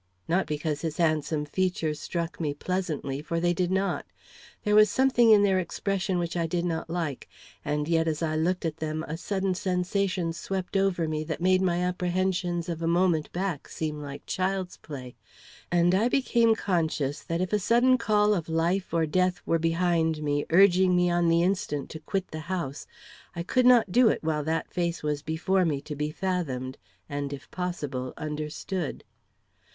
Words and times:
Not 0.27 0.47
because 0.47 0.81
his 0.81 0.97
handsome 0.97 1.45
features 1.45 1.99
struck 1.99 2.39
me 2.39 2.55
pleasantly, 2.55 3.21
for 3.21 3.39
they 3.39 3.53
did 3.53 3.69
not. 3.69 4.07
There 4.63 4.73
was 4.73 4.89
something 4.89 5.29
in 5.29 5.43
their 5.43 5.59
expression 5.59 6.17
which 6.17 6.35
I 6.35 6.47
did 6.47 6.65
not 6.65 6.89
like, 6.89 7.29
and 7.63 7.87
yet 7.87 8.07
as 8.07 8.23
I 8.23 8.35
looked 8.35 8.65
at 8.65 8.77
them 8.77 9.03
a 9.07 9.15
sudden 9.15 9.53
sensation 9.53 10.33
swept 10.33 10.75
over 10.75 11.07
me 11.07 11.23
that 11.25 11.39
made 11.39 11.61
my 11.61 11.77
apprehensions 11.83 12.67
of 12.67 12.81
a 12.81 12.87
moment 12.87 13.31
back 13.31 13.67
seem 13.67 14.01
like 14.01 14.23
child's 14.25 14.77
play, 14.77 15.15
and 15.71 15.93
I 15.93 16.09
became 16.09 16.55
conscious 16.55 17.21
that 17.21 17.39
if 17.39 17.53
a 17.53 17.59
sudden 17.59 17.99
call 17.99 18.33
of 18.33 18.49
life 18.49 18.95
or 18.95 19.05
death 19.05 19.39
were 19.45 19.59
behind 19.59 20.23
me 20.23 20.47
urging 20.49 20.95
me 20.95 21.11
on 21.11 21.27
the 21.27 21.43
instant 21.43 21.91
to 21.91 21.99
quit 21.99 22.29
the 22.31 22.39
house, 22.49 22.87
I 23.35 23.43
could 23.43 23.67
not 23.67 23.91
do 23.91 24.09
it 24.09 24.23
while 24.23 24.43
that 24.45 24.73
face 24.73 25.03
was 25.03 25.21
before 25.21 25.63
me 25.63 25.79
to 25.81 25.95
be 25.95 26.09
fathomed, 26.09 26.79
and, 27.07 27.31
if 27.31 27.51
possible, 27.51 28.15
understood. 28.17 29.03